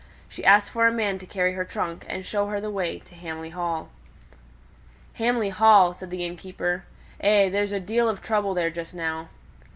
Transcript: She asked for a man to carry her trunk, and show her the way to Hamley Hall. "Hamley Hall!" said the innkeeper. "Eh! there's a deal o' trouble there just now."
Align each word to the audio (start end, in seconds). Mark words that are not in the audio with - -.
She 0.27 0.43
asked 0.43 0.71
for 0.71 0.87
a 0.87 0.91
man 0.91 1.19
to 1.19 1.27
carry 1.27 1.53
her 1.53 1.63
trunk, 1.63 2.07
and 2.09 2.25
show 2.25 2.47
her 2.47 2.59
the 2.59 2.71
way 2.71 2.97
to 2.97 3.13
Hamley 3.13 3.51
Hall. 3.51 3.89
"Hamley 5.19 5.49
Hall!" 5.49 5.93
said 5.93 6.09
the 6.09 6.25
innkeeper. 6.25 6.85
"Eh! 7.19 7.49
there's 7.49 7.71
a 7.71 7.79
deal 7.79 8.07
o' 8.09 8.15
trouble 8.15 8.55
there 8.55 8.71
just 8.71 8.95
now." 8.95 9.29